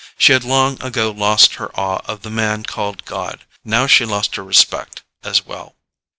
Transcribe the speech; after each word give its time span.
She 0.17 0.33
had 0.33 0.43
long 0.43 0.81
ago 0.81 1.11
lost 1.11 1.53
her 1.61 1.69
awe 1.79 2.01
of 2.05 2.23
the 2.23 2.31
man 2.31 2.63
called 2.63 3.05
god; 3.05 3.45
now 3.63 3.85
she 3.85 4.03
lost 4.03 4.35
her 4.35 4.43
respect 4.43 5.03
as 5.23 5.45
well. 5.45 5.75